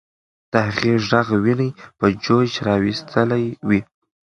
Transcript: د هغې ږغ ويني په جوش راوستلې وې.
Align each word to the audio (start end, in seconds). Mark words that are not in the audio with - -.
د 0.51 0.53
هغې 0.67 0.93
ږغ 1.07 1.27
ويني 1.43 1.69
په 1.97 2.05
جوش 2.23 2.51
راوستلې 2.67 3.45
وې. 3.67 3.79